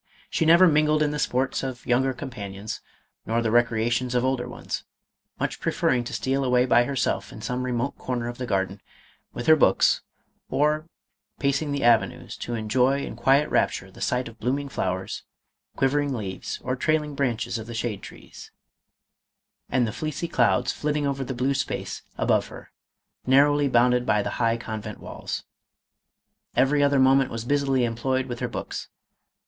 [0.31, 2.81] She never mingled in the sports of younger compan ions,
[3.27, 4.83] nor the recreations of older ones,
[5.39, 8.81] much preferring to steal away by herself in some remote corner of the garden,
[9.31, 10.01] with her books,
[10.49, 10.87] or,
[11.37, 15.21] pacing the avenues, to en joy in quiet rapture the sight of blooming flowers,
[15.75, 16.11] MADAME ROLAND.
[16.13, 18.49] 479 quivering leaves, or trailing branches of the shade trees,
[19.69, 22.71] and the fleecy clouds flitting over the blue space above her,
[23.27, 25.43] narrowly bounded by the high convent walls.
[26.55, 28.87] Every other moment was busily employed with her books.